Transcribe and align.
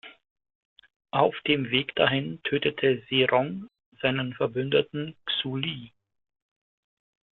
Auf 1.11 1.35
dem 1.45 1.69
Weg 1.69 1.93
dahin 1.93 2.41
tötete 2.41 3.03
Ze 3.07 3.27
Rong 3.29 3.69
seinen 4.01 4.33
Verbündeten 4.33 5.15
Xue 5.27 5.59
Li. 5.61 5.93